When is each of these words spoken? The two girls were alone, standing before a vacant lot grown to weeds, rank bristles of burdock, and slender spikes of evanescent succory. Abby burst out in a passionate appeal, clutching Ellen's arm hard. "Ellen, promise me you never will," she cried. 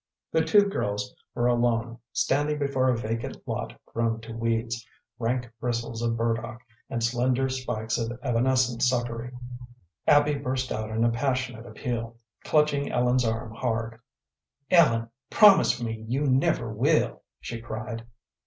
The 0.31 0.43
two 0.43 0.65
girls 0.65 1.15
were 1.35 1.45
alone, 1.45 1.99
standing 2.11 2.57
before 2.57 2.89
a 2.89 2.97
vacant 2.97 3.37
lot 3.47 3.79
grown 3.85 4.19
to 4.21 4.33
weeds, 4.35 4.83
rank 5.19 5.47
bristles 5.59 6.01
of 6.01 6.17
burdock, 6.17 6.59
and 6.89 7.03
slender 7.03 7.49
spikes 7.49 7.99
of 7.99 8.17
evanescent 8.23 8.81
succory. 8.81 9.29
Abby 10.07 10.33
burst 10.33 10.71
out 10.71 10.89
in 10.89 11.03
a 11.03 11.11
passionate 11.11 11.67
appeal, 11.67 12.17
clutching 12.43 12.91
Ellen's 12.91 13.23
arm 13.25 13.53
hard. 13.53 13.99
"Ellen, 14.71 15.07
promise 15.29 15.79
me 15.79 16.03
you 16.07 16.21
never 16.25 16.73
will," 16.73 17.21
she 17.39 17.61
cried. 17.61 18.03